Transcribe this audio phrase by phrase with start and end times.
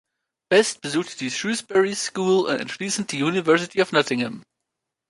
[0.49, 4.41] Best besuchte die Shrewsbury School und anschließend die University of Nottingham.